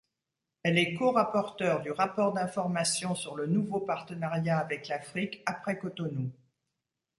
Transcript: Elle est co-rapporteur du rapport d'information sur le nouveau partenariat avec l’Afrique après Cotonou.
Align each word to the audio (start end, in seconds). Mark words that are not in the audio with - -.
Elle 0.63 0.79
est 0.79 0.95
co-rapporteur 0.95 1.83
du 1.83 1.91
rapport 1.91 2.33
d'information 2.33 3.13
sur 3.13 3.35
le 3.35 3.45
nouveau 3.45 3.79
partenariat 3.79 4.57
avec 4.57 4.87
l’Afrique 4.87 5.43
après 5.45 5.77
Cotonou. 5.77 6.31